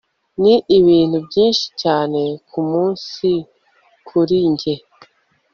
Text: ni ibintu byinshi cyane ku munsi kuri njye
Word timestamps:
ni 0.41 0.55
ibintu 0.77 1.17
byinshi 1.27 1.65
cyane 1.81 2.21
ku 2.49 2.59
munsi 2.71 3.27
kuri 4.07 4.37
njye 4.51 4.73